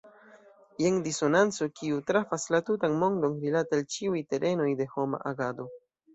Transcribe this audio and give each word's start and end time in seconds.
Jen 0.83 0.95
disonanco 1.07 1.67
kiu 1.79 1.99
trafas 2.07 2.47
la 2.57 2.63
tutan 2.71 2.97
mondon 3.05 3.37
rilate 3.45 3.79
al 3.79 3.87
ĉiuj 3.99 4.25
terenoj 4.35 4.69
de 4.83 4.91
homa 4.97 5.23
agado. 5.35 5.71